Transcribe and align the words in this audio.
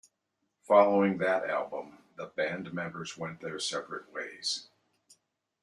Following 0.63 1.19
that 1.19 1.47
album, 1.47 1.99
the 2.15 2.25
band 2.25 2.73
members 2.73 3.19
went 3.19 3.39
their 3.39 3.59
separate 3.59 4.11
ways. 4.11 4.67